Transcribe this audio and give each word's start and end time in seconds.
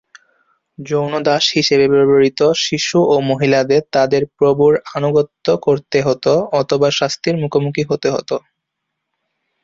যৌন 0.79 1.13
দাস 1.23 1.43
হিসেবে 1.57 1.85
ব্যবহৃত 1.93 2.39
শিশু 2.63 2.99
ও 3.05 3.25
মহিলাদের 3.29 3.81
তাদের 3.95 4.23
প্রভুর 4.37 4.73
আনুগত্য 4.95 5.45
করতে 5.65 5.97
হত 6.01 6.25
অথবা 6.59 6.87
শাস্তির 6.99 7.35
মুখোমুখি 7.41 7.83
হতে 7.89 8.07
হত। 8.11 8.29